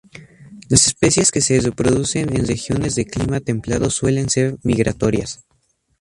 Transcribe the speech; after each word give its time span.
Las 0.67 0.87
especies 0.87 1.29
que 1.31 1.41
se 1.41 1.59
reproducen 1.59 2.35
en 2.35 2.47
regiones 2.47 2.95
de 2.95 3.05
clima 3.05 3.39
templado 3.39 3.91
suelen 3.91 4.31
ser 4.31 4.57
migratorias. 4.63 5.45